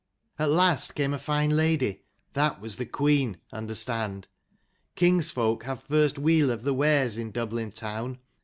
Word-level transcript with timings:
At 0.39 0.49
last 0.49 0.95
came 0.95 1.13
a 1.13 1.19
fine 1.19 1.51
lady; 1.51 2.01
that 2.33 2.59
was 2.59 2.77
the 2.77 2.87
queen, 2.87 3.37
understand. 3.53 4.27
King's 4.95 5.29
folk 5.29 5.63
have 5.65 5.83
first 5.83 6.17
weel 6.17 6.49
of 6.49 6.63
the 6.63 6.73
wares 6.73 7.19
in 7.19 7.29
Dublin 7.29 7.71
town. 7.71 8.17